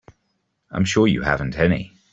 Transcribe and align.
I'm 0.71 0.83
sure 0.83 1.05
you 1.05 1.21
haven't 1.21 1.59
any. 1.59 1.91